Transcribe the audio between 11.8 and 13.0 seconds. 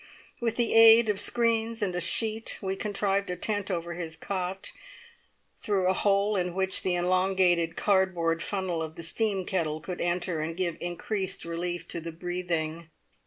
to the breathing.